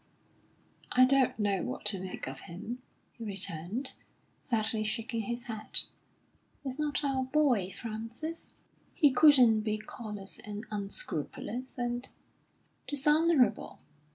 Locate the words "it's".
6.65-6.79